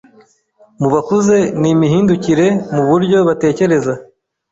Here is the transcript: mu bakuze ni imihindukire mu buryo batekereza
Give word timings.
mu 0.79 0.87
bakuze 0.93 1.37
ni 1.59 1.67
imihindukire 1.73 2.45
mu 2.75 2.83
buryo 2.89 3.17
batekereza 3.27 3.93